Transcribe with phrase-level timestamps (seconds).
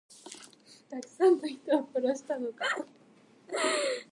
[0.89, 2.65] たくさんの人を殺したのか。